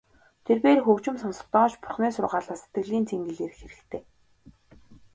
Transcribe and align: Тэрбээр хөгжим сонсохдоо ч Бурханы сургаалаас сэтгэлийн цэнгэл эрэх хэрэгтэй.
Тэрбээр 0.45 0.79
хөгжим 0.85 1.15
сонсохдоо 1.19 1.67
ч 1.71 1.73
Бурханы 1.81 2.09
сургаалаас 2.13 2.61
сэтгэлийн 2.63 3.07
цэнгэл 3.09 3.43
эрэх 3.45 3.57
хэрэгтэй. 3.59 4.03